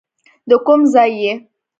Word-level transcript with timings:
د 0.49 0.51
کوم 0.65 0.81
ځای 0.93 1.11
یې. 1.21 1.33